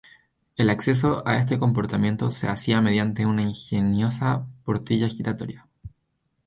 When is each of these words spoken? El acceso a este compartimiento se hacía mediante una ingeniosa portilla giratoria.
El 0.57 0.71
acceso 0.71 1.21
a 1.27 1.35
este 1.37 1.59
compartimiento 1.59 2.31
se 2.31 2.47
hacía 2.47 2.81
mediante 2.81 3.27
una 3.27 3.43
ingeniosa 3.43 4.47
portilla 4.63 5.07
giratoria. 5.07 5.67